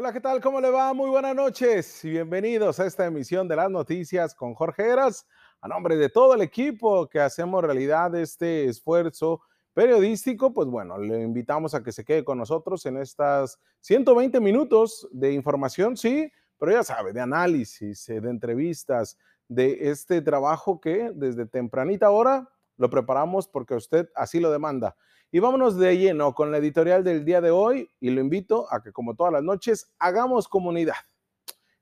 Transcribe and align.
Hola, 0.00 0.12
¿qué 0.12 0.20
tal? 0.20 0.40
¿Cómo 0.40 0.60
le 0.60 0.70
va? 0.70 0.94
Muy 0.94 1.10
buenas 1.10 1.34
noches 1.34 2.04
y 2.04 2.10
bienvenidos 2.10 2.78
a 2.78 2.86
esta 2.86 3.04
emisión 3.04 3.48
de 3.48 3.56
las 3.56 3.68
noticias 3.68 4.32
con 4.32 4.54
Jorge 4.54 4.84
Heras. 4.84 5.26
A 5.60 5.66
nombre 5.66 5.96
de 5.96 6.08
todo 6.08 6.34
el 6.34 6.42
equipo 6.42 7.08
que 7.08 7.18
hacemos 7.18 7.64
realidad 7.64 8.14
este 8.14 8.66
esfuerzo 8.66 9.40
periodístico, 9.74 10.54
pues 10.54 10.68
bueno, 10.68 10.98
le 10.98 11.20
invitamos 11.20 11.74
a 11.74 11.82
que 11.82 11.90
se 11.90 12.04
quede 12.04 12.22
con 12.24 12.38
nosotros 12.38 12.86
en 12.86 12.98
estas 12.98 13.58
120 13.80 14.38
minutos 14.38 15.08
de 15.10 15.32
información, 15.32 15.96
sí, 15.96 16.30
pero 16.60 16.70
ya 16.70 16.84
sabe, 16.84 17.12
de 17.12 17.20
análisis, 17.20 18.08
eh, 18.08 18.20
de 18.20 18.30
entrevistas, 18.30 19.18
de 19.48 19.90
este 19.90 20.22
trabajo 20.22 20.80
que 20.80 21.10
desde 21.12 21.44
tempranita 21.44 22.10
hora 22.10 22.48
lo 22.78 22.88
preparamos 22.88 23.46
porque 23.46 23.74
usted 23.74 24.08
así 24.14 24.40
lo 24.40 24.50
demanda. 24.50 24.96
Y 25.30 25.40
vámonos 25.40 25.76
de 25.76 25.98
lleno 25.98 26.34
con 26.34 26.50
la 26.50 26.58
editorial 26.58 27.04
del 27.04 27.24
día 27.24 27.42
de 27.42 27.50
hoy 27.50 27.90
y 28.00 28.10
lo 28.10 28.20
invito 28.20 28.72
a 28.72 28.82
que 28.82 28.92
como 28.92 29.14
todas 29.14 29.32
las 29.32 29.42
noches 29.42 29.92
hagamos 29.98 30.48
comunidad. 30.48 30.94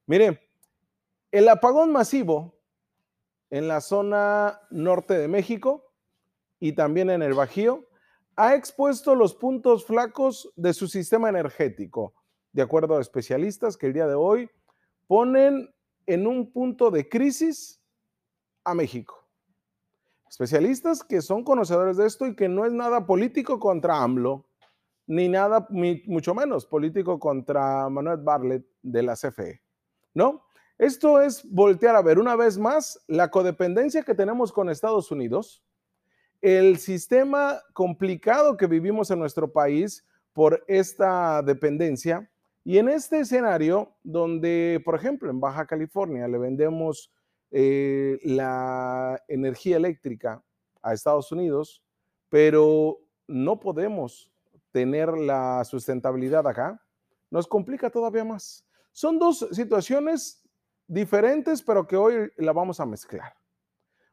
Mire, 0.06 0.50
el 1.30 1.48
apagón 1.48 1.92
masivo 1.92 2.58
en 3.50 3.68
la 3.68 3.80
zona 3.80 4.60
norte 4.70 5.14
de 5.14 5.28
México 5.28 5.92
y 6.58 6.72
también 6.72 7.10
en 7.10 7.22
el 7.22 7.34
Bajío 7.34 7.86
ha 8.34 8.54
expuesto 8.54 9.14
los 9.14 9.34
puntos 9.34 9.84
flacos 9.84 10.52
de 10.56 10.74
su 10.74 10.88
sistema 10.88 11.28
energético, 11.28 12.14
de 12.52 12.62
acuerdo 12.62 12.96
a 12.96 13.00
especialistas 13.00 13.76
que 13.76 13.86
el 13.86 13.92
día 13.92 14.06
de 14.06 14.14
hoy 14.14 14.50
ponen 15.06 15.72
en 16.06 16.26
un 16.26 16.52
punto 16.52 16.90
de 16.90 17.08
crisis 17.08 17.80
a 18.64 18.74
México. 18.74 19.25
Especialistas 20.28 21.04
que 21.04 21.22
son 21.22 21.44
conocedores 21.44 21.96
de 21.96 22.06
esto 22.06 22.26
y 22.26 22.34
que 22.34 22.48
no 22.48 22.64
es 22.64 22.72
nada 22.72 23.06
político 23.06 23.60
contra 23.60 24.02
AMLO, 24.02 24.44
ni 25.06 25.28
nada, 25.28 25.66
mucho 25.70 26.34
menos 26.34 26.66
político 26.66 27.18
contra 27.18 27.88
Manuel 27.88 28.18
Barlet 28.18 28.64
de 28.82 29.02
la 29.02 29.14
CFE. 29.14 29.60
¿No? 30.14 30.42
Esto 30.78 31.22
es 31.22 31.48
voltear 31.50 31.96
a 31.96 32.02
ver 32.02 32.18
una 32.18 32.36
vez 32.36 32.58
más 32.58 33.02
la 33.06 33.30
codependencia 33.30 34.02
que 34.02 34.14
tenemos 34.14 34.52
con 34.52 34.68
Estados 34.68 35.10
Unidos, 35.10 35.62
el 36.42 36.78
sistema 36.78 37.62
complicado 37.72 38.56
que 38.56 38.66
vivimos 38.66 39.10
en 39.10 39.18
nuestro 39.18 39.50
país 39.50 40.04
por 40.32 40.62
esta 40.68 41.42
dependencia. 41.42 42.28
Y 42.62 42.78
en 42.78 42.88
este 42.88 43.20
escenario, 43.20 43.94
donde, 44.02 44.82
por 44.84 44.96
ejemplo, 44.96 45.30
en 45.30 45.40
Baja 45.40 45.66
California 45.66 46.28
le 46.28 46.36
vendemos 46.36 47.10
eh, 47.50 48.18
la 48.22 49.22
energía 49.28 49.76
eléctrica 49.76 50.42
a 50.82 50.92
Estados 50.92 51.30
Unidos, 51.32 51.82
pero 52.28 52.98
no 53.26 53.58
podemos 53.60 54.30
tener 54.72 55.16
la 55.16 55.64
sustentabilidad 55.64 56.46
acá, 56.46 56.82
nos 57.30 57.46
complica 57.46 57.90
todavía 57.90 58.24
más. 58.24 58.66
Son 58.92 59.18
dos 59.18 59.46
situaciones 59.52 60.42
diferentes, 60.86 61.62
pero 61.62 61.86
que 61.86 61.96
hoy 61.96 62.30
la 62.36 62.52
vamos 62.52 62.80
a 62.80 62.86
mezclar. 62.86 63.34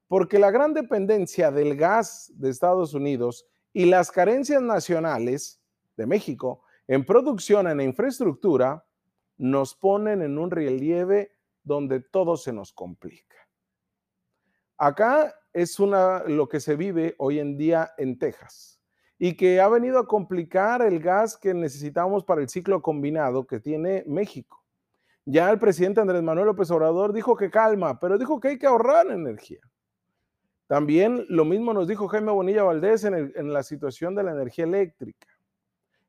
Porque 0.08 0.40
la 0.40 0.52
gran 0.52 0.74
dependencia 0.74 1.52
del 1.52 1.76
gas 1.76 2.32
de 2.36 2.50
Estados 2.50 2.94
Unidos 2.94 3.46
y 3.72 3.86
las 3.86 4.12
carencias 4.12 4.62
nacionales 4.62 5.62
de 5.98 6.06
México 6.06 6.64
en 6.88 7.06
producción, 7.06 7.68
en 7.68 7.82
infraestructura, 7.82 8.86
nos 9.38 9.74
ponen 9.74 10.22
en 10.22 10.38
un 10.38 10.52
relieve 10.52 11.32
donde 11.64 12.00
todo 12.02 12.38
se 12.38 12.54
nos 12.54 12.74
complica. 12.74 13.38
Acá 14.78 15.34
es 15.54 15.80
una, 15.80 16.24
lo 16.24 16.50
que 16.50 16.60
se 16.60 16.76
vive 16.76 17.16
hoy 17.18 17.40
en 17.40 17.58
día 17.58 17.94
en 17.98 18.18
Texas 18.18 18.82
y 19.18 19.38
que 19.38 19.62
ha 19.62 19.70
venido 19.70 20.00
a 20.00 20.08
complicar 20.08 20.82
el 20.82 21.00
gas 21.00 21.38
que 21.38 21.54
necesitamos 21.54 22.24
para 22.24 22.42
el 22.42 22.50
ciclo 22.50 22.82
combinado 22.82 23.46
que 23.48 23.60
tiene 23.60 24.04
México. 24.08 24.64
Ya 25.26 25.50
el 25.50 25.60
presidente 25.60 26.02
Andrés 26.02 26.22
Manuel 26.22 26.48
López 26.48 26.70
Obrador 26.72 27.14
dijo 27.14 27.38
que 27.38 27.50
calma, 27.50 28.00
pero 28.00 28.18
dijo 28.18 28.40
que 28.40 28.50
hay 28.50 28.58
que 28.58 28.68
ahorrar 28.68 29.08
energía. 29.08 29.62
También 30.68 31.26
lo 31.30 31.46
mismo 31.46 31.74
nos 31.74 31.88
dijo 31.88 32.08
Jaime 32.08 32.32
Bonilla 32.32 32.64
Valdés 32.64 33.04
en, 33.06 33.32
en 33.36 33.54
la 33.54 33.64
situación 33.64 34.16
de 34.16 34.24
la 34.24 34.32
energía 34.32 34.66
eléctrica. 34.66 35.28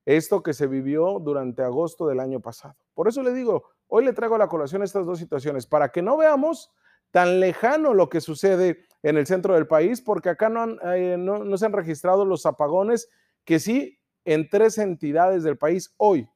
Esto 0.04 0.42
que 0.42 0.52
se 0.52 0.66
vivió 0.66 1.20
durante 1.20 1.62
agosto 1.62 2.06
del 2.08 2.20
año 2.20 2.40
pasado. 2.40 2.74
Por 2.94 3.08
eso 3.08 3.22
le 3.22 3.32
digo, 3.32 3.64
Hoy 3.96 4.04
le 4.04 4.12
traigo 4.12 4.34
a 4.34 4.38
la 4.38 4.48
colación 4.48 4.82
estas 4.82 5.06
dos 5.06 5.20
situaciones 5.20 5.68
para 5.68 5.90
que 5.90 6.02
no 6.02 6.16
veamos 6.16 6.72
tan 7.12 7.38
lejano 7.38 7.94
lo 7.94 8.08
que 8.08 8.20
sucede 8.20 8.80
en 9.04 9.16
el 9.16 9.24
centro 9.24 9.54
del 9.54 9.68
país, 9.68 10.00
porque 10.02 10.30
acá 10.30 10.48
no, 10.48 10.66
eh, 10.92 11.16
no, 11.16 11.56
se 11.56 11.64
han 11.64 11.72
registrado 11.72 12.24
los 12.24 12.44
apagones 12.44 13.08
que 13.44 13.60
sí 13.60 14.00
en 14.24 14.48
tres 14.48 14.78
entidades 14.78 15.44
del 15.44 15.56
país 15.58 15.94
hoy, 15.96 16.28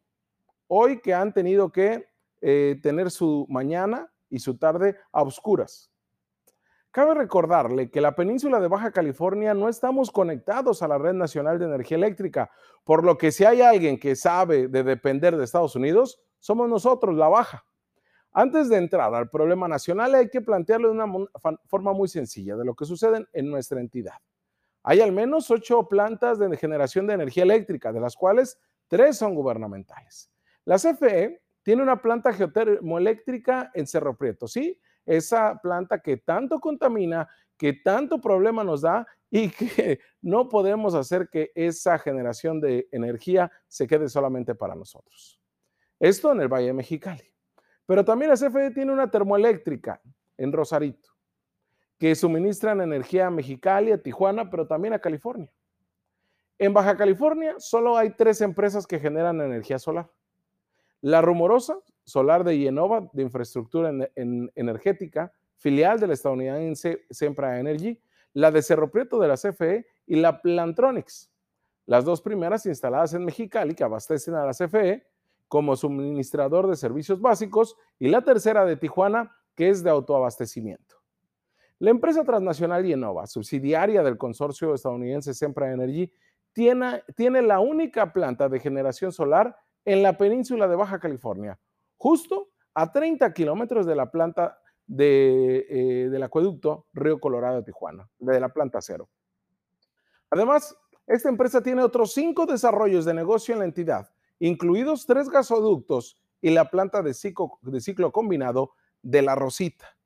hoy 0.69 1.00
que 1.00 1.14
han 1.14 1.34
tenido 1.34 1.72
que 1.72 2.06
eh, 2.42 2.78
tener 2.80 3.10
su 3.10 3.44
mañana 3.48 4.08
y 4.30 4.38
su 4.38 4.56
tarde 4.56 4.96
a 5.10 5.22
oscuras. 5.22 5.90
Cabe 6.92 7.14
recordarle 7.14 7.90
que 7.90 8.00
la 8.00 8.14
península 8.14 8.60
de 8.60 8.69
Baja 8.69 8.92
California 8.92 9.52
no 9.52 9.69
estamos 9.69 10.12
conectados 10.12 10.80
a 10.80 10.86
la 10.86 10.98
red 10.98 11.14
nacional 11.14 11.58
de 11.58 11.64
energía 11.64 11.96
eléctrica, 11.96 12.52
por 12.84 13.02
lo 13.02 13.19
que 13.19 13.32
si 13.32 13.44
hay 13.44 13.62
alguien 13.62 13.98
que 13.98 14.14
sabe 14.14 14.69
de 14.69 14.84
depender 14.84 15.36
de 15.36 15.42
Estados 15.42 15.75
Unidos, 15.75 16.20
somos 16.38 16.69
nosotros, 16.69 17.16
la 17.16 17.28
baja. 17.28 17.65
Antes 18.32 18.69
de 18.69 18.76
entrar 18.76 19.15
al 19.15 19.31
problema 19.31 19.66
nacional, 19.69 20.15
hay 20.15 20.28
que 20.28 20.41
plantearlo 20.41 20.88
de 20.88 20.94
una 20.94 21.28
forma 21.66 21.93
muy 21.93 22.09
sencilla 22.09 22.56
de 22.56 22.65
lo 22.65 22.75
que 22.75 22.84
sucede 22.84 23.26
en 23.32 23.50
nuestra 23.50 23.81
entidad. 23.81 24.15
Hay 24.82 25.00
al 25.00 25.12
menos 25.12 25.50
ocho 25.50 25.88
plantas 25.88 26.38
de 26.38 26.56
generación 26.56 27.06
de 27.06 27.15
energía 27.15 27.43
eléctrica, 27.43 27.93
de 27.93 28.00
las 28.00 28.16
cuales 28.16 28.59
tres 28.87 29.19
son 29.19 29.34
gubernamentales. 29.34 30.31
La 30.65 30.76
CFE 30.76 31.43
tiene 31.62 31.82
una 31.82 32.00
planta 32.00 32.32
geotermoeléctrica 32.32 33.70
en 33.75 33.87
Cerro 33.87 34.16
Prieto, 34.16 34.47
¿sí? 34.47 34.78
Esa 35.05 35.59
planta 35.60 36.00
que 36.00 36.19
tanto 36.19 36.60
contamina, 36.60 37.28
que 37.56 37.72
tanto 37.72 38.20
problema 38.20 38.62
nos 38.62 38.82
da 38.82 39.06
y 39.31 39.50
que 39.50 40.00
no 40.22 40.49
podemos 40.49 40.94
hacer 40.94 41.28
que 41.28 41.50
esa 41.55 41.99
generación 41.99 42.60
de 42.60 42.88
energía 42.93 43.50
se 43.66 43.87
quede 43.87 44.09
solamente 44.09 44.55
para 44.55 44.75
nosotros. 44.75 45.38
Esto 46.00 46.32
en 46.32 46.41
el 46.41 46.48
Valle 46.48 46.69
de 46.69 46.72
Mexicali. 46.72 47.25
Pero 47.86 48.04
también 48.04 48.31
la 48.31 48.36
CFE 48.36 48.70
tiene 48.72 48.92
una 48.92 49.10
termoeléctrica 49.10 50.00
en 50.36 50.53
Rosarito, 50.53 51.09
que 51.98 52.14
suministran 52.14 52.81
energía 52.81 53.26
a 53.26 53.31
Mexicali, 53.31 53.92
a 53.92 54.03
Tijuana, 54.03 54.50
pero 54.50 54.66
también 54.66 54.94
a 54.94 54.98
California. 54.98 55.50
En 56.58 56.75
Baja 56.75 56.97
California 56.97 57.54
solo 57.58 57.97
hay 57.97 58.10
tres 58.10 58.41
empresas 58.41 58.87
que 58.87 58.98
generan 58.98 59.41
energía 59.41 59.78
solar. 59.78 60.10
La 61.00 61.22
Rumorosa, 61.22 61.78
solar 62.04 62.42
de 62.44 62.58
Yenova, 62.58 63.08
de 63.12 63.22
infraestructura 63.22 63.91
energética, 64.16 65.32
filial 65.56 66.00
de 66.00 66.08
la 66.08 66.14
estadounidense 66.14 67.06
Sempra 67.10 67.58
Energy, 67.58 68.00
la 68.32 68.50
de 68.50 68.62
Cerro 68.62 68.91
Prieto 68.91 69.19
de 69.19 69.28
la 69.28 69.37
CFE 69.37 69.87
y 70.06 70.16
la 70.16 70.42
Plantronics. 70.42 71.31
Las 71.87 72.04
dos 72.04 72.20
primeras 72.20 72.66
instaladas 72.66 73.14
en 73.14 73.25
Mexicali, 73.25 73.75
que 73.75 73.84
abastecen 73.84 74.34
a 74.34 74.44
la 74.44 74.53
CFE, 74.53 75.06
como 75.48 75.76
suministrador 75.76 76.69
de 76.69 76.76
servicios 76.76 77.20
básicos 77.20 77.76
y 77.98 78.09
la 78.09 78.22
tercera 78.22 78.64
de 78.64 78.76
Tijuana, 78.76 79.34
que 79.54 79.70
es 79.70 79.82
de 79.82 79.91
autoabastecimiento. 79.91 80.97
La 81.81 81.91
empresa 81.91 82.25
transnacional 82.25 82.84
Yenova, 82.84 83.26
subsidiaria 83.26 84.03
del 84.03 84.19
consorcio 84.19 84.75
estadounidense 84.75 85.32
Sempra 85.32 85.72
Energy, 85.72 86.12
tiene, 86.53 87.42
la 87.42 87.60
única 87.60 88.12
planta 88.12 88.48
de 88.48 88.58
generación 88.58 89.12
solar 89.12 89.56
en 89.84 90.03
la 90.03 90.19
península 90.19 90.66
de 90.66 90.75
Baja 90.75 90.98
California, 90.98 91.58
justo 91.97 92.48
a 92.75 92.91
30 92.91 93.32
kilómetros 93.32 93.87
de 93.87 93.94
la 93.94 94.10
planta 94.10 94.58
eh, 94.98 96.08
del 96.10 96.22
acueducto 96.22 96.87
Río 96.92 97.20
Colorado 97.20 97.56
de 97.58 97.62
Tijuana, 97.62 98.08
de 98.19 98.41
la 98.41 98.48
planta 98.48 98.81
cero. 98.81 99.08
Además, 100.31 100.76
esta 101.06 101.28
empresa 101.28 101.62
tiene 101.62 101.82
otros 101.82 102.12
cinco 102.12 102.44
desarrollos 102.44 103.05
de 103.05 103.14
negocio 103.14 103.55
en 103.55 103.61
la 103.61 103.64
entidad, 103.67 104.11
incluidos 104.38 105.06
tres 105.06 105.29
gasoductos 105.29 106.20
y 106.40 106.50
la 106.50 106.70
planta 106.70 107.02
de 107.02 107.14
ciclo, 107.14 107.58
de 107.62 107.81
ciclo 107.81 108.12
combinado 108.12 108.73
de 109.02 109.23
La 109.23 109.35
Rosita. 109.35 109.96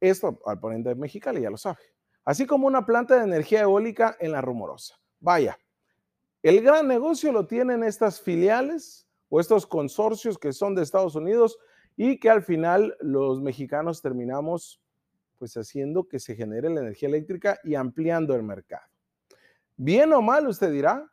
Esto 0.00 0.40
al 0.46 0.60
ponente 0.60 0.90
de 0.90 0.94
Mexicali 0.94 1.42
ya 1.42 1.50
lo 1.50 1.56
sabe. 1.56 1.78
Así 2.24 2.46
como 2.46 2.66
una 2.66 2.84
planta 2.84 3.16
de 3.16 3.24
energía 3.24 3.62
eólica 3.62 4.16
en 4.20 4.32
La 4.32 4.40
Rumorosa. 4.40 5.00
Vaya, 5.20 5.58
el 6.42 6.62
gran 6.62 6.86
negocio 6.86 7.32
lo 7.32 7.46
tienen 7.46 7.82
estas 7.82 8.20
filiales 8.20 9.08
o 9.28 9.40
estos 9.40 9.66
consorcios 9.66 10.38
que 10.38 10.52
son 10.52 10.74
de 10.74 10.82
Estados 10.82 11.14
Unidos 11.14 11.58
y 11.96 12.20
que 12.20 12.30
al 12.30 12.42
final 12.42 12.96
los 13.00 13.40
mexicanos 13.40 14.00
terminamos 14.00 14.80
pues 15.38 15.56
haciendo 15.56 16.08
que 16.08 16.18
se 16.18 16.36
genere 16.36 16.68
la 16.70 16.80
energía 16.80 17.08
eléctrica 17.08 17.58
y 17.64 17.74
ampliando 17.74 18.34
el 18.34 18.42
mercado. 18.42 18.86
Bien 19.76 20.12
o 20.12 20.20
mal, 20.20 20.48
usted 20.48 20.72
dirá, 20.72 21.10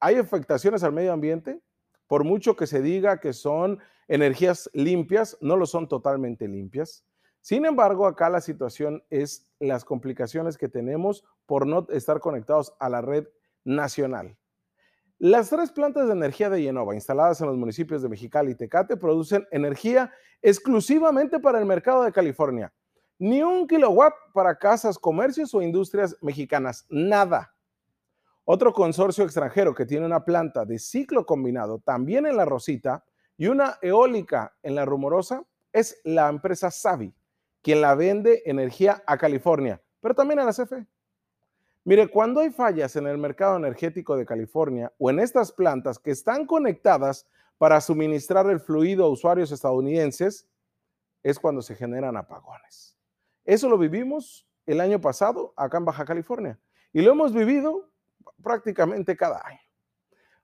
hay 0.00 0.16
afectaciones 0.16 0.82
al 0.82 0.92
medio 0.92 1.12
ambiente, 1.12 1.60
por 2.06 2.24
mucho 2.24 2.56
que 2.56 2.66
se 2.66 2.82
diga 2.82 3.20
que 3.20 3.32
son 3.32 3.78
energías 4.08 4.68
limpias, 4.72 5.38
no 5.40 5.56
lo 5.56 5.66
son 5.66 5.86
totalmente 5.86 6.48
limpias. 6.48 7.04
Sin 7.40 7.64
embargo, 7.64 8.06
acá 8.06 8.28
la 8.28 8.40
situación 8.40 9.04
es 9.08 9.50
las 9.60 9.84
complicaciones 9.84 10.58
que 10.58 10.68
tenemos 10.68 11.24
por 11.46 11.66
no 11.66 11.86
estar 11.90 12.20
conectados 12.20 12.74
a 12.80 12.88
la 12.88 13.00
red 13.00 13.28
nacional. 13.64 14.36
Las 15.18 15.50
tres 15.50 15.70
plantas 15.70 16.06
de 16.06 16.14
energía 16.14 16.48
de 16.48 16.62
Yenova 16.62 16.94
instaladas 16.94 17.40
en 17.40 17.46
los 17.46 17.56
municipios 17.56 18.02
de 18.02 18.08
Mexicali 18.08 18.52
y 18.52 18.54
Tecate 18.54 18.96
producen 18.96 19.46
energía 19.50 20.10
exclusivamente 20.42 21.38
para 21.38 21.58
el 21.58 21.66
mercado 21.66 22.02
de 22.04 22.12
California. 22.12 22.72
Ni 23.18 23.42
un 23.42 23.66
kilowatt 23.66 24.14
para 24.32 24.56
casas, 24.56 24.98
comercios 24.98 25.54
o 25.54 25.60
industrias 25.60 26.16
mexicanas. 26.22 26.86
Nada. 26.88 27.54
Otro 28.52 28.72
consorcio 28.72 29.22
extranjero 29.22 29.76
que 29.76 29.86
tiene 29.86 30.04
una 30.04 30.24
planta 30.24 30.64
de 30.64 30.80
ciclo 30.80 31.24
combinado 31.24 31.78
también 31.78 32.26
en 32.26 32.36
La 32.36 32.44
Rosita 32.44 33.04
y 33.36 33.46
una 33.46 33.78
eólica 33.80 34.56
en 34.64 34.74
La 34.74 34.84
Rumorosa 34.84 35.44
es 35.72 36.00
la 36.02 36.28
empresa 36.28 36.72
Savi, 36.72 37.14
quien 37.62 37.80
la 37.80 37.94
vende 37.94 38.42
energía 38.46 39.04
a 39.06 39.18
California, 39.18 39.80
pero 40.00 40.16
también 40.16 40.40
a 40.40 40.44
la 40.44 40.52
CFE. 40.52 40.84
Mire, 41.84 42.08
cuando 42.08 42.40
hay 42.40 42.50
fallas 42.50 42.96
en 42.96 43.06
el 43.06 43.18
mercado 43.18 43.56
energético 43.56 44.16
de 44.16 44.26
California 44.26 44.92
o 44.98 45.10
en 45.10 45.20
estas 45.20 45.52
plantas 45.52 46.00
que 46.00 46.10
están 46.10 46.44
conectadas 46.44 47.28
para 47.56 47.80
suministrar 47.80 48.50
el 48.50 48.58
fluido 48.58 49.04
a 49.04 49.10
usuarios 49.10 49.52
estadounidenses, 49.52 50.48
es 51.22 51.38
cuando 51.38 51.62
se 51.62 51.76
generan 51.76 52.16
apagones. 52.16 52.98
Eso 53.44 53.68
lo 53.68 53.78
vivimos 53.78 54.48
el 54.66 54.80
año 54.80 55.00
pasado 55.00 55.54
acá 55.56 55.78
en 55.78 55.84
Baja 55.84 56.04
California 56.04 56.58
y 56.92 57.02
lo 57.02 57.12
hemos 57.12 57.32
vivido 57.32 57.89
prácticamente 58.42 59.16
cada 59.16 59.40
año. 59.46 59.60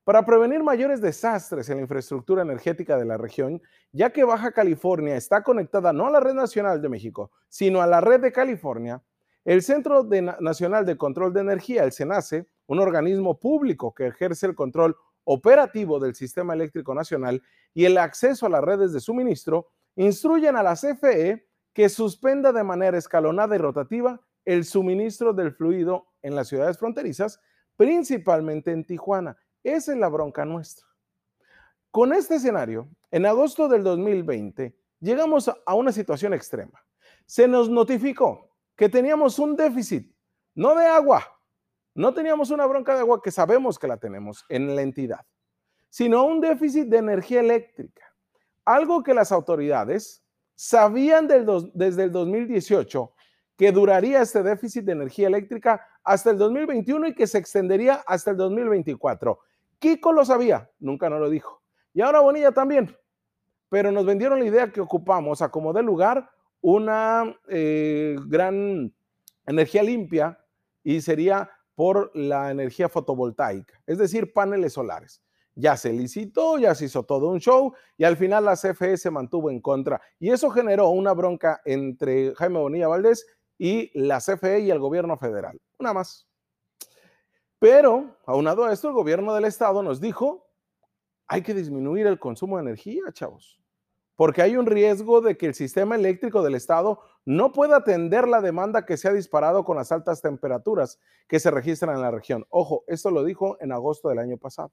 Para 0.05 0.25
prevenir 0.25 0.63
mayores 0.63 1.01
desastres 1.01 1.69
en 1.69 1.79
la 1.79 1.83
infraestructura 1.83 2.43
energética 2.43 2.97
de 2.97 3.05
la 3.05 3.17
región, 3.17 3.61
ya 3.91 4.11
que 4.11 4.23
Baja 4.23 4.53
California 4.53 5.17
está 5.17 5.43
conectada 5.43 5.93
no 5.93 6.07
a 6.07 6.11
la 6.11 6.21
red 6.21 6.35
nacional 6.35 6.81
de 6.81 6.89
México, 6.89 7.33
sino 7.49 7.83
a 7.83 7.87
la 7.89 8.01
red 8.01 8.21
de 8.21 8.31
California, 8.31 9.03
el 9.45 9.63
Centro 9.63 10.05
Nacional 10.41 10.87
de 10.87 10.97
Control 10.97 11.33
de 11.33 11.41
Energía, 11.41 11.85
el 11.85 11.93
CENACE, 11.93 12.47
un 12.67 12.81
organismo 12.81 13.39
público 13.39 13.95
que 13.95 14.07
ejerce 14.07 14.47
el 14.47 14.55
control 14.55 14.97
operativo 15.25 15.99
del 15.99 16.15
sistema 16.15 16.55
eléctrico 16.55 16.95
nacional 16.95 17.43
y 17.75 17.85
el 17.85 17.99
acceso 17.99 18.47
a 18.47 18.49
las 18.49 18.63
redes 18.63 18.93
de 18.93 19.01
suministro, 19.01 19.69
instruyen 19.97 20.57
a 20.57 20.63
la 20.63 20.75
CFE 20.75 21.49
que 21.73 21.89
suspenda 21.89 22.53
de 22.53 22.63
manera 22.63 22.97
escalonada 22.97 23.55
y 23.57 23.59
rotativa 23.59 24.21
el 24.45 24.65
suministro 24.65 25.33
del 25.33 25.53
fluido 25.53 26.07
en 26.23 26.37
las 26.37 26.49
ciudades 26.49 26.79
fronterizas, 26.79 27.41
principalmente 27.77 28.73
en 28.73 28.85
Tijuana. 28.85 29.37
Esa 29.63 29.93
es 29.93 29.99
la 29.99 30.09
bronca 30.09 30.45
nuestra. 30.45 30.87
Con 31.91 32.13
este 32.13 32.37
escenario, 32.37 32.89
en 33.11 33.27
agosto 33.27 33.69
del 33.69 33.83
2020, 33.83 34.77
llegamos 35.01 35.49
a 35.49 35.75
una 35.75 35.93
situación 35.93 36.35
extrema. 36.35 36.85
Se 37.25 37.49
nos 37.49 37.69
notificó 37.69 38.51
que 38.77 38.89
teníamos 38.89 39.39
un 39.39 39.57
déficit, 39.57 40.15
no 40.55 40.75
de 40.75 40.87
agua, 40.87 41.27
no 41.95 42.13
teníamos 42.13 42.51
una 42.51 42.67
bronca 42.67 42.95
de 42.95 43.01
agua 43.01 43.23
que 43.23 43.31
sabemos 43.31 43.79
que 43.79 43.89
la 43.89 43.97
tenemos 43.97 44.45
en 44.49 44.77
la 44.77 44.83
entidad, 44.83 45.25
sino 45.89 46.25
un 46.25 46.41
déficit 46.41 46.89
de 46.89 46.99
energía 46.99 47.41
eléctrica. 47.41 48.05
Algo 48.65 49.03
que 49.03 49.15
las 49.15 49.33
autoridades 49.33 50.23
sabían 50.55 51.27
desde 51.27 52.03
el 52.05 52.13
2018 52.13 53.13
que 53.57 53.73
duraría 53.73 54.23
este 54.23 54.43
déficit 54.43 54.85
de 54.85 54.93
energía 54.93 55.29
eléctrica 55.29 55.87
hasta 56.05 56.31
el 56.31 56.39
2021 56.39 57.09
y 57.09 57.15
que 57.15 57.27
se 57.27 57.39
extendería 57.39 58.03
hasta 58.07 58.31
el 58.31 58.37
2024. 58.37 59.39
Kiko 59.79 60.13
lo 60.13 60.25
sabía, 60.25 60.71
nunca 60.79 61.09
nos 61.09 61.21
lo 61.21 61.31
dijo. 61.31 61.63
Y 61.93 62.03
ahora 62.03 62.21
Bonilla 62.21 62.53
también. 62.53 62.95
Pero 63.69 63.91
nos 63.91 64.07
vendieron 64.07 64.39
la 64.39 64.47
idea 64.47 64.71
que 64.71 64.81
ocupamos 64.81 65.43
a 65.43 65.51
como 65.51 65.73
de 65.73 65.83
lugar 65.83 66.31
una 66.61 67.37
eh, 67.49 68.17
gran 68.27 68.95
energía 69.47 69.83
limpia 69.83 70.39
y 70.83 71.01
sería 71.01 71.51
por 71.75 72.11
la 72.15 72.51
energía 72.51 72.89
fotovoltaica, 72.89 73.81
es 73.87 73.99
decir, 73.99 74.33
paneles 74.33 74.73
solares. 74.73 75.23
Ya 75.55 75.77
se 75.77 75.93
licitó, 75.93 76.59
ya 76.59 76.75
se 76.75 76.85
hizo 76.85 77.05
todo 77.05 77.29
un 77.29 77.41
show 77.41 77.75
y 77.97 78.05
al 78.05 78.17
final 78.17 78.45
la 78.45 78.57
CFE 78.57 78.97
se 78.97 79.11
mantuvo 79.11 79.51
en 79.51 79.61
contra. 79.61 80.01
Y 80.19 80.31
eso 80.31 80.51
generó 80.51 80.91
una 80.91 81.13
bronca 81.13 81.63
entre 81.65 82.35
Jaime 82.35 82.59
Bonilla 82.59 82.89
Valdés 82.89 83.27
y 83.59 83.91
la 83.99 84.19
CFE 84.19 84.61
y 84.61 84.71
el 84.71 84.79
gobierno 84.79 85.17
federal. 85.17 85.61
Una 85.79 85.93
más. 85.93 86.29
Pero, 87.59 88.17
aunado 88.27 88.65
a 88.65 88.73
esto, 88.73 88.89
el 88.89 88.95
gobierno 88.95 89.35
del 89.35 89.45
estado 89.45 89.83
nos 89.83 90.01
dijo, 90.01 90.47
hay 91.27 91.43
que 91.43 91.55
disminuir 91.55 92.07
el 92.07 92.19
consumo 92.19 92.57
de 92.57 92.63
energía, 92.63 93.03
chavos 93.13 93.61
porque 94.17 94.41
hay 94.43 94.57
un 94.57 94.67
riesgo 94.67 95.21
de 95.21 95.37
que 95.37 95.47
el 95.47 95.55
sistema 95.55 95.95
eléctrico 95.95 96.43
del 96.43 96.55
Estado 96.55 97.01
no 97.27 97.53
pueda 97.53 97.77
atender 97.77 98.27
la 98.27 98.41
demanda 98.41 98.87
que 98.87 98.97
se 98.97 99.09
ha 99.09 99.13
disparado 99.13 99.65
con 99.65 99.77
las 99.77 99.93
altas 99.93 100.23
temperaturas 100.23 100.99
que 101.29 101.39
se 101.39 101.51
registran 101.51 101.95
en 101.95 102.03
la 102.03 102.11
región. 102.11 102.47
Ojo, 102.49 102.83
esto 102.87 103.11
lo 103.11 103.23
dijo 103.23 103.59
en 103.61 103.73
agosto 103.73 104.09
del 104.09 104.19
año 104.19 104.39
pasado. 104.39 104.73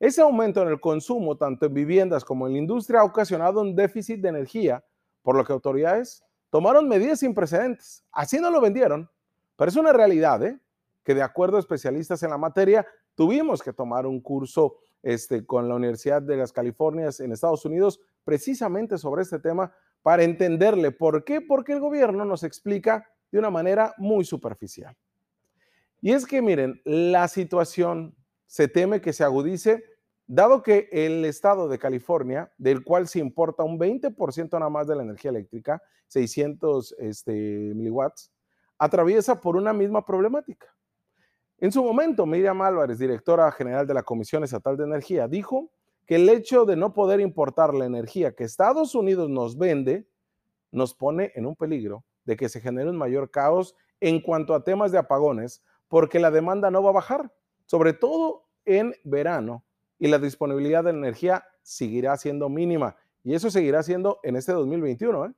Ese 0.00 0.20
aumento 0.20 0.60
en 0.62 0.68
el 0.68 0.80
consumo, 0.80 1.36
tanto 1.36 1.66
en 1.66 1.74
viviendas 1.74 2.24
como 2.24 2.46
en 2.46 2.54
la 2.54 2.58
industria, 2.58 3.00
ha 3.00 3.04
ocasionado 3.04 3.60
un 3.60 3.74
déficit 3.76 4.20
de 4.20 4.28
energía, 4.28 4.84
por 5.22 5.36
lo 5.36 5.44
que 5.44 5.52
autoridades 5.52 6.24
tomaron 6.50 6.88
medidas 6.88 7.20
sin 7.20 7.34
precedentes. 7.34 8.04
Así 8.12 8.38
no 8.38 8.50
lo 8.50 8.60
vendieron, 8.60 9.10
pero 9.56 9.70
es 9.70 9.76
una 9.76 9.92
realidad, 9.92 10.42
¿eh? 10.42 10.58
que 11.04 11.14
de 11.14 11.22
acuerdo 11.22 11.56
a 11.56 11.60
especialistas 11.60 12.22
en 12.22 12.30
la 12.30 12.38
materia, 12.38 12.86
tuvimos 13.14 13.62
que 13.62 13.72
tomar 13.72 14.06
un 14.06 14.20
curso 14.20 14.76
este, 15.02 15.46
con 15.46 15.68
la 15.68 15.76
Universidad 15.76 16.20
de 16.20 16.36
las 16.36 16.52
Californias 16.52 17.20
en 17.20 17.32
Estados 17.32 17.64
Unidos 17.64 18.00
precisamente 18.24 18.98
sobre 18.98 19.22
este 19.22 19.38
tema 19.38 19.72
para 20.02 20.24
entenderle. 20.24 20.90
¿Por 20.90 21.24
qué? 21.24 21.40
Porque 21.40 21.74
el 21.74 21.80
gobierno 21.80 22.24
nos 22.24 22.42
explica 22.42 23.08
de 23.30 23.38
una 23.38 23.50
manera 23.50 23.94
muy 23.98 24.24
superficial. 24.24 24.96
Y 26.00 26.12
es 26.12 26.26
que 26.26 26.42
miren, 26.42 26.80
la 26.84 27.28
situación 27.28 28.16
se 28.46 28.68
teme 28.68 29.00
que 29.00 29.12
se 29.12 29.24
agudice, 29.24 29.84
dado 30.26 30.62
que 30.62 30.88
el 30.92 31.24
estado 31.24 31.68
de 31.68 31.78
California, 31.78 32.52
del 32.58 32.82
cual 32.82 33.08
se 33.08 33.18
importa 33.18 33.62
un 33.62 33.78
20% 33.78 34.52
nada 34.52 34.70
más 34.70 34.86
de 34.86 34.96
la 34.96 35.02
energía 35.02 35.30
eléctrica, 35.30 35.82
600 36.08 36.96
este, 36.98 37.32
miliwatts, 37.32 38.32
atraviesa 38.78 39.40
por 39.40 39.56
una 39.56 39.72
misma 39.72 40.04
problemática. 40.04 40.66
En 41.58 41.72
su 41.72 41.82
momento, 41.82 42.26
Miriam 42.26 42.60
Álvarez, 42.60 42.98
directora 42.98 43.50
general 43.50 43.86
de 43.86 43.94
la 43.94 44.02
Comisión 44.02 44.44
Estatal 44.44 44.76
de 44.76 44.84
Energía, 44.84 45.26
dijo 45.26 45.70
que 46.04 46.16
el 46.16 46.28
hecho 46.28 46.64
de 46.66 46.76
no 46.76 46.92
poder 46.92 47.20
importar 47.20 47.72
la 47.74 47.86
energía 47.86 48.34
que 48.34 48.44
Estados 48.44 48.94
Unidos 48.94 49.30
nos 49.30 49.56
vende 49.56 50.06
nos 50.70 50.94
pone 50.94 51.32
en 51.34 51.46
un 51.46 51.56
peligro 51.56 52.04
de 52.24 52.36
que 52.36 52.48
se 52.48 52.60
genere 52.60 52.90
un 52.90 52.98
mayor 52.98 53.30
caos 53.30 53.74
en 54.00 54.20
cuanto 54.20 54.54
a 54.54 54.62
temas 54.62 54.92
de 54.92 54.98
apagones, 54.98 55.62
porque 55.88 56.18
la 56.18 56.30
demanda 56.30 56.70
no 56.70 56.82
va 56.82 56.90
a 56.90 56.94
bajar, 56.94 57.32
sobre 57.64 57.92
todo 57.92 58.44
en 58.64 58.94
verano, 59.04 59.64
y 59.98 60.08
la 60.08 60.18
disponibilidad 60.18 60.84
de 60.84 60.90
energía 60.90 61.44
seguirá 61.62 62.16
siendo 62.16 62.48
mínima. 62.48 62.96
Y 63.24 63.34
eso 63.34 63.50
seguirá 63.50 63.82
siendo 63.82 64.20
en 64.22 64.36
este 64.36 64.52
2021, 64.52 65.26
¿eh? 65.26 65.34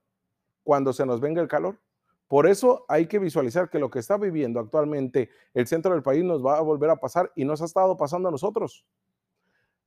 cuando 0.62 0.92
se 0.92 1.06
nos 1.06 1.20
venga 1.20 1.40
el 1.40 1.48
calor. 1.48 1.80
Por 2.26 2.46
eso 2.46 2.84
hay 2.88 3.06
que 3.06 3.18
visualizar 3.18 3.70
que 3.70 3.78
lo 3.78 3.90
que 3.90 4.00
está 4.00 4.18
viviendo 4.18 4.60
actualmente 4.60 5.30
el 5.54 5.66
centro 5.66 5.92
del 5.92 6.02
país 6.02 6.22
nos 6.22 6.44
va 6.44 6.58
a 6.58 6.60
volver 6.60 6.90
a 6.90 6.96
pasar 6.96 7.32
y 7.34 7.44
nos 7.44 7.62
ha 7.62 7.64
estado 7.64 7.96
pasando 7.96 8.28
a 8.28 8.30
nosotros. 8.30 8.84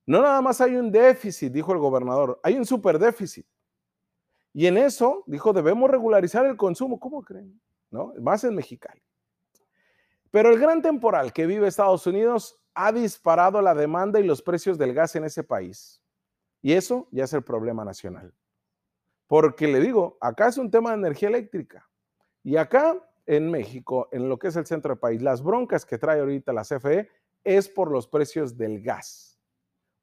No 0.08 0.22
nada 0.22 0.42
más 0.42 0.60
hay 0.60 0.75
un 0.75 0.92
déficit, 0.92 1.54
dijo 1.54 1.72
el 1.72 1.78
gobernador, 1.78 2.40
hay 2.42 2.58
un 2.58 2.66
superdéficit. 2.66 3.46
Y 4.54 4.66
en 4.66 4.78
eso, 4.78 5.24
dijo, 5.28 5.54
debemos 5.54 5.90
regularizar 5.90 6.46
el 6.46 6.58
consumo. 6.58 7.00
¿Cómo 7.00 7.22
creen? 7.22 7.62
¿No? 7.92 8.13
Más 8.20 8.44
en 8.44 8.56
Mexicali. 8.56 9.01
Pero 10.32 10.50
el 10.50 10.60
gran 10.60 10.82
temporal 10.82 11.32
que 11.32 11.46
vive 11.46 11.68
Estados 11.68 12.08
Unidos 12.08 12.61
ha 12.74 12.92
disparado 12.92 13.62
la 13.62 13.74
demanda 13.74 14.20
y 14.20 14.24
los 14.24 14.42
precios 14.42 14.78
del 14.78 14.94
gas 14.94 15.16
en 15.16 15.24
ese 15.24 15.44
país. 15.44 16.01
Y 16.62 16.74
eso 16.74 17.08
ya 17.12 17.24
es 17.24 17.34
el 17.34 17.44
problema 17.44 17.84
nacional. 17.84 18.34
Porque 19.28 19.68
le 19.68 19.80
digo, 19.80 20.18
acá 20.22 20.48
es 20.48 20.58
un 20.58 20.70
tema 20.70 20.92
de 20.92 20.98
energía 20.98 21.30
eléctrica. 21.30 21.90
Y 22.44 22.58
acá 22.58 22.98
en 23.25 23.50
México, 23.50 24.10
en 24.12 24.28
lo 24.28 24.38
que 24.38 24.50
es 24.50 24.56
el 24.56 24.66
centro 24.66 24.90
del 24.90 25.00
país, 25.00 25.22
las 25.22 25.42
broncas 25.42 25.86
que 25.86 25.98
trae 25.98 26.20
ahorita 26.20 26.54
la 26.54 26.63
CFE 26.63 27.10
es 27.44 27.70
por 27.70 27.90
los 27.92 28.08
precios 28.08 28.58
del 28.58 28.82
gas. 28.82 29.40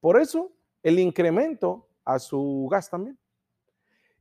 Por 0.01 0.21
eso, 0.21 0.53
el 0.83 0.99
incremento 0.99 1.89
a 2.05 2.19
su 2.19 2.69
gas 2.71 2.89
también. 2.89 3.19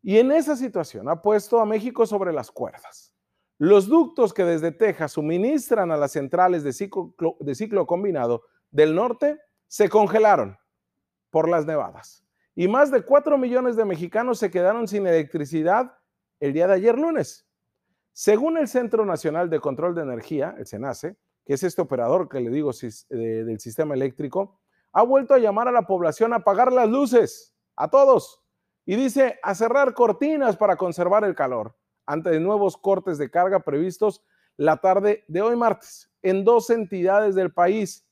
Y 0.01 0.18
en 0.18 0.32
esa 0.32 0.56
situación 0.56 1.10
ha 1.10 1.22
puesto 1.22 1.60
a 1.60 1.66
México 1.66 2.06
sobre 2.06 2.34
las 2.34 2.51
cuerdas. 2.51 3.13
Los 3.59 3.87
ductos 3.87 4.33
que 4.33 4.45
desde 4.45 4.71
Texas 4.71 5.13
suministran 5.13 5.91
a 5.91 5.97
las 5.97 6.11
centrales 6.11 6.63
de 6.63 6.73
ciclo, 6.73 7.87
combinado 7.87 8.43
del 8.69 8.93
norte 8.93 9.39
se 9.67 9.89
congelaron 9.89 10.57
por 11.29 11.49
las 11.49 11.65
nevadas. 11.65 12.23
Y 12.55 12.67
más 12.67 12.91
de 12.91 13.03
4 13.03 13.37
millones 13.37 13.75
de 13.75 13.85
mexicanos 13.85 14.39
se 14.39 14.51
quedaron 14.51 14.87
sin 14.87 15.07
electricidad 15.07 15.97
el 16.39 16.53
día 16.53 16.67
de 16.67 16.73
ayer 16.73 16.97
lunes. 16.97 17.47
Según 18.13 18.57
el 18.57 18.67
Centro 18.67 19.05
Nacional 19.05 19.49
de 19.49 19.59
Control 19.59 19.93
de 19.95 20.01
Energía, 20.01 20.55
el 20.57 20.67
CENACE, 20.67 21.17
que 21.45 21.53
es 21.53 21.63
este 21.63 21.81
operador 21.81 22.27
que 22.27 22.39
le 22.39 22.49
digo 22.49 22.71
del 23.09 23.59
sistema 23.59 23.93
eléctrico, 23.93 24.59
ha 24.91 25.03
vuelto 25.03 25.33
a 25.33 25.39
llamar 25.39 25.67
a 25.67 25.71
la 25.71 25.83
población 25.83 26.33
a 26.33 26.37
apagar 26.37 26.73
las 26.73 26.89
luces, 26.89 27.55
a 27.75 27.89
todos, 27.89 28.43
y 28.85 28.95
dice 28.95 29.39
a 29.43 29.53
cerrar 29.53 29.93
cortinas 29.93 30.57
para 30.57 30.75
conservar 30.75 31.23
el 31.25 31.35
calor, 31.35 31.75
ante 32.07 32.39
nuevos 32.39 32.77
cortes 32.77 33.17
de 33.17 33.29
carga 33.29 33.59
previstos 33.59 34.23
la 34.55 34.77
tarde 34.77 35.23
de 35.27 35.41
hoy 35.41 35.55
martes 35.55 36.09
en 36.23 36.43
dos 36.43 36.69
entidades 36.71 37.35
del 37.35 37.53
país. 37.53 38.07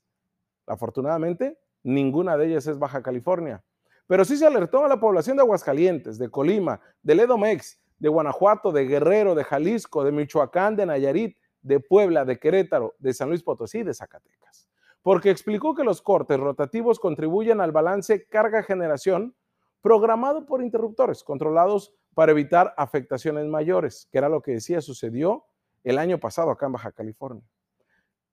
Afortunadamente, 0.68 1.58
ninguna 1.82 2.38
de 2.38 2.48
ellas 2.48 2.68
es 2.68 2.78
Baja 2.78 3.02
California. 3.02 3.64
Pero 4.08 4.24
sí 4.24 4.38
se 4.38 4.46
alertó 4.46 4.86
a 4.86 4.88
la 4.88 5.00
población 5.00 5.38
de 5.38 5.42
Aguascalientes, 5.42 6.20
de 6.20 6.30
Colima, 6.30 6.80
de 7.02 7.16
Ledomex, 7.16 7.80
de 7.98 8.10
Guanajuato, 8.10 8.72
de 8.72 8.86
Guerrero, 8.86 9.34
de 9.34 9.44
Jalisco, 9.44 10.04
de 10.04 10.12
Michoacán, 10.12 10.76
de 10.76 10.86
Nayarit, 10.86 11.38
de 11.62 11.80
Puebla, 11.80 12.26
de 12.26 12.38
Querétaro, 12.38 12.94
de 13.00 13.14
San 13.14 13.30
Luis 13.30 13.42
Potosí 13.42 13.82
de 13.82 13.94
Zacatecas. 13.94 14.70
Porque 15.02 15.32
explicó 15.32 15.74
que 15.74 15.84
los 15.84 16.02
cortes 16.02 16.40
rotativos 16.40 17.00
contribuyen 17.00 17.62
al 17.62 17.72
balance 17.72 18.28
carga-generación 18.28 19.36
programado 19.86 20.48
por 20.48 20.64
interruptores 20.64 21.24
controlados 21.24 21.94
para 22.16 22.32
evitar 22.32 22.74
afectaciones 22.76 23.46
mayores, 23.46 24.08
que 24.12 24.18
era 24.18 24.30
lo 24.30 24.42
que 24.42 24.54
decía 24.54 24.82
sucedió 24.82 25.46
el 25.84 26.00
año 26.00 26.20
pasado 26.20 26.50
acá 26.50 26.66
en 26.66 26.72
Baja 26.72 26.92
California. 26.92 27.48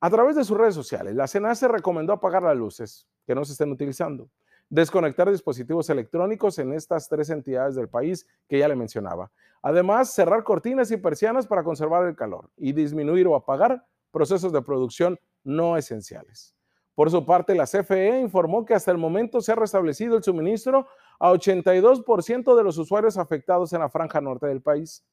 A 0.01 0.09
través 0.09 0.35
de 0.35 0.45
sus 0.45 0.57
redes 0.57 0.75
sociales, 0.75 1.15
la 1.15 1.27
se 1.27 1.69
recomendó 1.69 2.15
apagar 2.15 2.43
las 2.43 2.57
luces 2.57 3.07
que 3.27 3.35
no 3.35 3.45
se 3.45 3.53
estén 3.53 3.71
utilizando, 3.71 4.31
desconectar 4.71 5.31
dispositivos 5.31 5.91
electrónicos 5.91 6.59
en 6.59 6.73
estas 6.73 7.07
tres 7.11 7.29
entidades 7.29 7.75
del 7.75 7.91
país 7.91 8.27
que 8.49 8.59
ya 8.59 8.67
le 8.67 8.75
mencionaba. 8.75 9.31
Además, 9.61 10.11
cerrar 10.11 10.45
cortinas 10.45 10.91
y 10.91 10.97
persianas 10.97 11.47
para 11.47 11.65
conservar 11.65 12.07
el 12.07 12.17
calor 12.17 12.49
y 12.57 12.73
disminuir 12.73 13.27
o 13.27 13.35
apagar 13.35 13.85
procesos 14.11 14.55
de 14.55 14.63
producción 14.63 15.21
no 15.45 15.77
esenciales. 15.77 16.57
Por 16.95 17.11
su 17.11 17.25
parte, 17.25 17.55
la 17.55 17.67
CFE 17.67 18.21
informó 18.21 18.65
que 18.65 18.75
hasta 18.75 18.91
el 18.91 18.99
momento 18.99 19.41
se 19.41 19.53
ha 19.53 19.55
restablecido 19.55 20.17
el 20.17 20.23
suministro 20.23 20.87
a 21.23 21.31
82% 21.31 22.57
de 22.57 22.65
los 22.65 22.79
usuarios 22.79 23.17
afectados 23.17 23.73
en 23.73 23.79
la 23.79 23.89
franja 23.89 24.21
norte 24.21 24.49
del 24.49 24.61
país. 24.61 25.05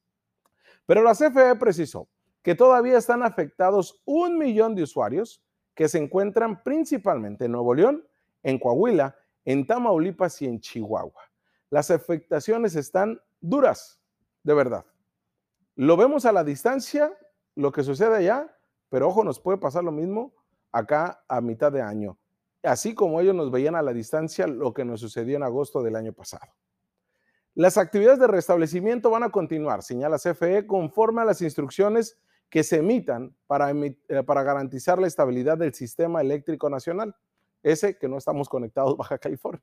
Pero 0.88 1.04
la 1.04 1.14
CFE 1.14 1.56
precisó 1.60 2.10
que 2.42 2.56
todavía 2.56 2.98
están 2.98 3.22
afectados 3.22 4.02
un 4.06 4.40
millón 4.40 4.74
de 4.74 4.82
usuarios 4.82 5.44
que 5.76 5.88
se 5.88 6.00
encuentran 6.00 6.64
principalmente 6.64 7.46
en 7.46 7.52
Nuevo 7.52 7.76
León, 7.76 8.08
en 8.42 8.58
Coahuila, 8.58 9.16
en 9.46 9.68
Tamaulipas 9.68 10.42
y 10.42 10.48
en 10.48 10.60
Chihuahua. 10.60 11.22
Las 11.70 11.92
afectaciones 11.92 12.76
están 12.76 13.22
duras, 13.40 14.02
de 14.42 14.56
verdad. 14.56 14.86
Lo 15.76 15.96
vemos 15.96 16.26
a 16.26 16.32
la 16.32 16.44
distancia, 16.44 17.16
lo 17.54 17.72
que 17.72 17.84
sucede 17.84 18.16
allá, 18.16 18.58
pero 18.90 19.10
ojo, 19.10 19.24
nos 19.24 19.40
puede 19.40 19.60
pasar 19.60 19.84
lo 19.84 19.92
mismo 19.92 20.34
acá 20.72 21.24
a 21.28 21.40
mitad 21.40 21.72
de 21.72 21.84
año, 21.84 22.18
así 22.64 22.94
como 22.94 23.22
ellos 23.22 23.36
nos 23.36 23.52
veían 23.52 23.76
a 23.76 23.82
la 23.82 23.94
distancia 23.94 24.48
lo 24.48 24.74
que 24.74 24.86
nos 24.86 25.00
sucedió 25.00 25.38
en 25.38 25.44
agosto 25.44 25.82
del 25.82 25.96
año 25.96 26.14
pasado. 26.14 26.54
Las 27.56 27.78
actividades 27.78 28.20
de 28.20 28.28
restablecimiento 28.28 29.10
van 29.10 29.24
a 29.24 29.32
continuar, 29.32 29.84
señala 29.84 30.18
CFE, 30.18 30.66
conforme 30.66 31.22
a 31.22 31.26
las 31.26 31.42
instrucciones 31.42 32.18
que 32.50 32.64
se 32.64 32.78
emitan 32.78 33.36
para, 33.48 33.72
eh, 33.72 33.96
para 34.26 34.44
garantizar 34.44 35.00
la 35.00 35.08
estabilidad 35.08 35.58
del 35.58 35.74
sistema 35.74 36.22
eléctrico 36.22 36.70
nacional, 36.70 37.16
ese 37.62 37.98
que 37.98 38.08
no 38.08 38.18
estamos 38.18 38.50
conectados 38.50 38.96
Baja 38.98 39.18
California. 39.18 39.62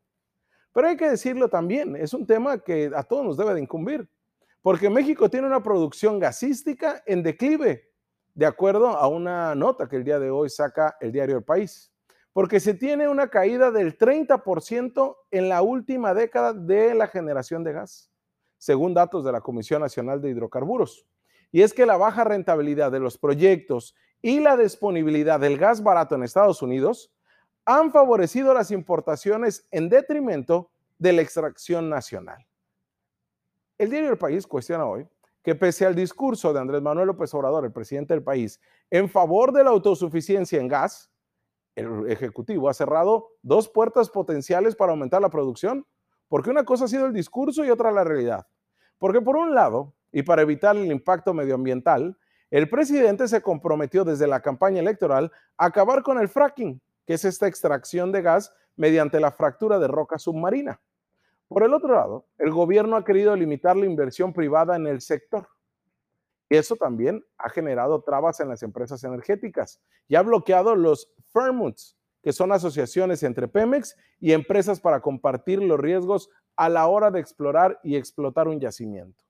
Pero 0.72 0.88
hay 0.88 0.96
que 0.96 1.08
decirlo 1.08 1.48
también, 1.48 1.96
es 1.96 2.12
un 2.12 2.26
tema 2.26 2.58
que 2.58 2.90
a 2.94 3.02
todos 3.02 3.24
nos 3.24 3.36
debe 3.36 3.54
de 3.54 3.62
incumbir, 3.62 4.08
porque 4.60 4.90
México 4.90 5.30
tiene 5.30 5.46
una 5.46 5.62
producción 5.62 6.18
gasística 6.18 7.02
en 7.06 7.22
declive 7.22 7.90
de 8.34 8.44
acuerdo 8.44 8.88
a 8.88 9.08
una 9.08 9.54
nota 9.54 9.88
que 9.88 9.96
el 9.96 10.04
día 10.04 10.18
de 10.18 10.30
hoy 10.30 10.50
saca 10.50 10.98
el 11.00 11.12
diario 11.12 11.38
El 11.38 11.44
País, 11.44 11.90
porque 12.36 12.60
se 12.60 12.74
tiene 12.74 13.08
una 13.08 13.28
caída 13.28 13.70
del 13.70 13.96
30% 13.96 15.16
en 15.30 15.48
la 15.48 15.62
última 15.62 16.12
década 16.12 16.52
de 16.52 16.94
la 16.94 17.06
generación 17.06 17.64
de 17.64 17.72
gas, 17.72 18.10
según 18.58 18.92
datos 18.92 19.24
de 19.24 19.32
la 19.32 19.40
Comisión 19.40 19.80
Nacional 19.80 20.20
de 20.20 20.28
Hidrocarburos. 20.28 21.06
Y 21.50 21.62
es 21.62 21.72
que 21.72 21.86
la 21.86 21.96
baja 21.96 22.24
rentabilidad 22.24 22.92
de 22.92 23.00
los 23.00 23.16
proyectos 23.16 23.94
y 24.20 24.40
la 24.40 24.54
disponibilidad 24.58 25.40
del 25.40 25.56
gas 25.56 25.82
barato 25.82 26.14
en 26.14 26.24
Estados 26.24 26.60
Unidos 26.60 27.10
han 27.64 27.90
favorecido 27.90 28.52
las 28.52 28.70
importaciones 28.70 29.66
en 29.70 29.88
detrimento 29.88 30.70
de 30.98 31.14
la 31.14 31.22
extracción 31.22 31.88
nacional. 31.88 32.46
El 33.78 33.88
diario 33.88 34.10
El 34.10 34.18
País 34.18 34.46
cuestiona 34.46 34.84
hoy 34.84 35.08
que 35.42 35.54
pese 35.54 35.86
al 35.86 35.94
discurso 35.94 36.52
de 36.52 36.60
Andrés 36.60 36.82
Manuel 36.82 37.06
López 37.06 37.32
Obrador, 37.32 37.64
el 37.64 37.72
presidente 37.72 38.12
del 38.12 38.22
país, 38.22 38.60
en 38.90 39.08
favor 39.08 39.52
de 39.52 39.64
la 39.64 39.70
autosuficiencia 39.70 40.60
en 40.60 40.68
gas, 40.68 41.10
el 41.76 42.11
Ejecutivo 42.11 42.68
ha 42.68 42.75
cerrado 42.75 43.28
dos 43.42 43.68
puertas 43.68 44.11
potenciales 44.11 44.75
para 44.75 44.92
aumentar 44.92 45.23
la 45.23 45.28
producción, 45.28 45.87
porque 46.28 46.50
una 46.50 46.64
cosa 46.64 46.87
ha 46.87 46.88
sido 46.88 47.06
el 47.06 47.12
discurso 47.12 47.64
y 47.64 47.71
otra 47.71 47.92
la 47.92 48.02
realidad. 48.02 48.47
Porque 48.99 49.21
por 49.21 49.37
un 49.37 49.54
lado, 49.54 49.95
y 50.11 50.23
para 50.23 50.42
evitar 50.42 50.75
el 50.76 50.90
impacto 50.90 51.35
medioambiental, 51.35 52.18
el 52.50 52.68
presidente 52.71 53.28
se 53.28 53.42
comprometió 53.42 54.04
desde 54.04 54.26
la 54.26 54.40
campaña 54.40 54.80
electoral 54.80 55.30
a 55.59 55.66
acabar 55.66 56.02
con 56.02 56.18
el 56.18 56.28
fracking, 56.28 56.80
que 57.06 57.14
es 57.14 57.25
esta 57.25 57.47
extracción 57.47 58.11
de 58.11 58.23
gas 58.23 58.54
mediante 58.76 59.21
la 59.21 59.30
fractura 59.30 59.78
de 59.78 59.88
roca 59.88 60.18
submarina. 60.18 60.80
Por 61.49 61.62
el 61.62 61.75
otro 61.75 61.95
lado, 61.95 62.26
el 62.38 62.50
gobierno 62.50 62.97
ha 62.97 63.04
querido 63.04 63.37
limitar 63.37 63.76
la 63.76 63.87
inversión 63.87 64.33
privada 64.33 64.76
en 64.76 64.87
el 64.87 65.00
sector. 65.00 65.47
Y 66.48 66.56
eso 66.56 66.76
también 66.76 67.24
ha 67.38 67.50
generado 67.50 68.02
trabas 68.02 68.40
en 68.40 68.48
las 68.48 68.62
empresas 68.62 69.02
energéticas 69.04 69.80
y 70.08 70.14
ha 70.14 70.22
bloqueado 70.22 70.76
los 70.76 71.10
Fairmonts, 71.32 71.96
que 72.22 72.32
son 72.32 72.52
asociaciones 72.52 73.22
entre 73.22 73.48
Pemex 73.48 73.96
y 74.20 74.32
empresas 74.32 74.80
para 74.80 75.00
compartir 75.00 75.62
los 75.62 75.78
riesgos 75.78 76.30
a 76.56 76.68
la 76.68 76.86
hora 76.86 77.10
de 77.10 77.20
explorar 77.20 77.80
y 77.82 77.96
explotar 77.96 78.48
un 78.48 78.60
yacimiento. 78.60 79.24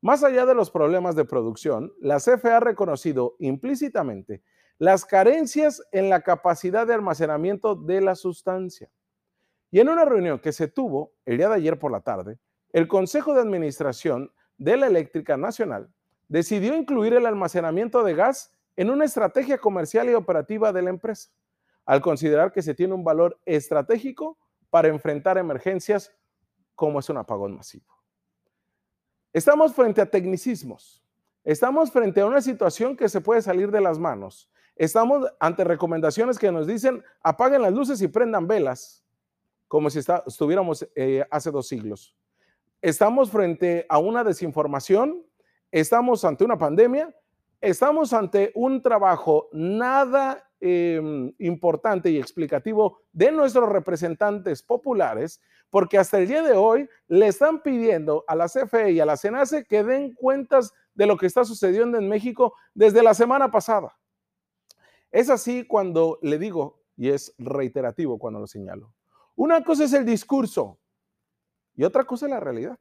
Más 0.00 0.22
allá 0.22 0.46
de 0.46 0.54
los 0.54 0.70
problemas 0.70 1.16
de 1.16 1.24
producción, 1.24 1.92
la 2.00 2.18
CFE 2.18 2.50
ha 2.50 2.60
reconocido 2.60 3.34
implícitamente 3.38 4.42
las 4.78 5.04
carencias 5.04 5.82
en 5.90 6.08
la 6.08 6.22
capacidad 6.22 6.86
de 6.86 6.94
almacenamiento 6.94 7.74
de 7.74 8.00
la 8.00 8.14
sustancia. 8.14 8.90
Y 9.70 9.80
en 9.80 9.88
una 9.88 10.04
reunión 10.04 10.38
que 10.38 10.52
se 10.52 10.68
tuvo 10.68 11.12
el 11.26 11.36
día 11.36 11.48
de 11.48 11.56
ayer 11.56 11.78
por 11.78 11.90
la 11.90 12.00
tarde, 12.00 12.38
el 12.72 12.86
Consejo 12.86 13.34
de 13.34 13.40
Administración 13.40 14.32
de 14.56 14.76
la 14.76 14.86
Eléctrica 14.86 15.36
Nacional 15.36 15.92
decidió 16.28 16.76
incluir 16.76 17.14
el 17.14 17.26
almacenamiento 17.26 18.04
de 18.04 18.14
gas 18.14 18.52
en 18.76 18.90
una 18.90 19.04
estrategia 19.04 19.58
comercial 19.58 20.08
y 20.08 20.14
operativa 20.14 20.72
de 20.72 20.82
la 20.82 20.90
empresa, 20.90 21.30
al 21.84 22.00
considerar 22.00 22.52
que 22.52 22.62
se 22.62 22.74
tiene 22.74 22.94
un 22.94 23.02
valor 23.02 23.40
estratégico 23.44 24.38
para 24.70 24.88
enfrentar 24.88 25.38
emergencias 25.38 26.14
como 26.74 27.00
es 27.00 27.08
un 27.08 27.16
apagón 27.16 27.56
masivo. 27.56 27.86
Estamos 29.32 29.74
frente 29.74 30.00
a 30.00 30.06
tecnicismos, 30.06 31.02
estamos 31.42 31.90
frente 31.90 32.20
a 32.20 32.26
una 32.26 32.40
situación 32.40 32.96
que 32.96 33.08
se 33.08 33.20
puede 33.20 33.42
salir 33.42 33.70
de 33.70 33.80
las 33.80 33.98
manos, 33.98 34.50
estamos 34.76 35.26
ante 35.40 35.64
recomendaciones 35.64 36.38
que 36.38 36.52
nos 36.52 36.66
dicen 36.66 37.02
apaguen 37.22 37.62
las 37.62 37.72
luces 37.72 38.00
y 38.00 38.08
prendan 38.08 38.46
velas, 38.46 39.04
como 39.66 39.90
si 39.90 39.98
estuviéramos 39.98 40.88
eh, 40.94 41.26
hace 41.30 41.50
dos 41.50 41.68
siglos. 41.68 42.16
Estamos 42.80 43.30
frente 43.30 43.86
a 43.88 43.98
una 43.98 44.22
desinformación, 44.22 45.24
estamos 45.70 46.24
ante 46.24 46.44
una 46.44 46.58
pandemia, 46.58 47.14
estamos 47.60 48.12
ante 48.12 48.52
un 48.54 48.82
trabajo 48.82 49.48
nada 49.52 50.44
em, 50.60 51.32
importante 51.38 52.10
y 52.10 52.18
explicativo 52.18 53.00
de 53.12 53.30
nuestros 53.30 53.68
representantes 53.68 54.62
populares, 54.62 55.40
porque 55.70 55.98
hasta 55.98 56.18
el 56.18 56.28
día 56.28 56.42
de 56.42 56.54
hoy 56.54 56.88
le 57.06 57.28
están 57.28 57.62
pidiendo 57.62 58.24
a 58.26 58.34
la 58.34 58.48
CFE 58.48 58.92
y 58.92 59.00
a 59.00 59.06
la 59.06 59.16
CENACE 59.16 59.64
que 59.64 59.84
den 59.84 60.14
cuentas 60.14 60.72
de 60.94 61.06
lo 61.06 61.16
que 61.16 61.26
está 61.26 61.44
sucediendo 61.44 61.98
en 61.98 62.08
México 62.08 62.54
desde 62.74 63.02
la 63.02 63.14
semana 63.14 63.50
pasada. 63.50 63.96
Es 65.10 65.30
así 65.30 65.64
cuando 65.64 66.18
le 66.22 66.38
digo, 66.38 66.82
y 66.96 67.10
es 67.10 67.34
reiterativo 67.38 68.18
cuando 68.18 68.40
lo 68.40 68.46
señalo, 68.46 68.92
una 69.36 69.62
cosa 69.62 69.84
es 69.84 69.92
el 69.92 70.04
discurso 70.04 70.78
y 71.76 71.84
otra 71.84 72.04
cosa 72.04 72.26
es 72.26 72.30
la 72.30 72.40
realidad. 72.40 72.78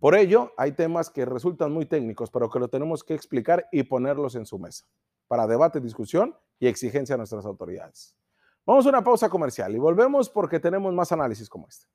Por 0.00 0.14
ello, 0.14 0.52
hay 0.56 0.72
temas 0.72 1.10
que 1.10 1.26
resultan 1.26 1.72
muy 1.72 1.84
técnicos, 1.84 2.30
pero 2.30 2.48
que 2.48 2.58
lo 2.58 2.68
tenemos 2.68 3.04
que 3.04 3.12
explicar 3.12 3.68
y 3.70 3.82
ponerlos 3.82 4.34
en 4.34 4.46
su 4.46 4.58
mesa 4.58 4.86
para 5.28 5.46
debate, 5.46 5.78
discusión 5.78 6.34
y 6.58 6.68
exigencia 6.68 7.14
a 7.14 7.18
nuestras 7.18 7.44
autoridades. 7.44 8.16
Vamos 8.64 8.86
a 8.86 8.88
una 8.88 9.04
pausa 9.04 9.28
comercial 9.28 9.74
y 9.74 9.78
volvemos 9.78 10.30
porque 10.30 10.58
tenemos 10.58 10.94
más 10.94 11.12
análisis 11.12 11.50
como 11.50 11.68
este. 11.68 11.86